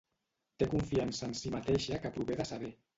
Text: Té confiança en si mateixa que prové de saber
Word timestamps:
Té 0.63 0.69
confiança 0.71 1.23
en 1.31 1.37
si 1.43 1.55
mateixa 1.59 2.03
que 2.07 2.17
prové 2.21 2.43
de 2.45 2.53
saber 2.57 2.77